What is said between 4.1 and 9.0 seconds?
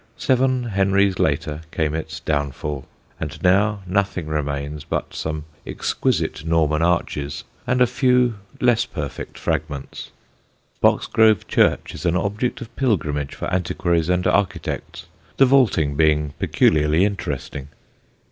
remains but some exquisite Norman arches and a few less